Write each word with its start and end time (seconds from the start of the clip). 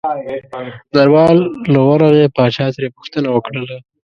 دربار 0.93 1.35
له 1.71 1.79
ورغی 1.89 2.25
پاچا 2.35 2.65
ترې 2.75 2.87
پوښتنه 2.95 3.29
وکړله. 3.31 3.77